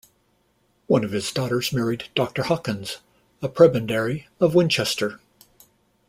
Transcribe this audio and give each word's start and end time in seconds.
One 0.87 1.03
of 1.03 1.11
his 1.11 1.31
daughters 1.31 1.71
married 1.71 2.09
Doctor 2.15 2.41
Hawkins, 2.41 2.97
a 3.39 3.47
prebendary 3.47 4.27
of 4.39 4.55
Winchester. 4.55 5.19